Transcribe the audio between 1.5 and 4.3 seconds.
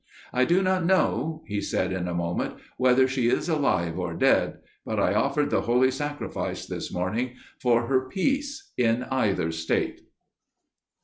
said in a moment, "whether she is alive or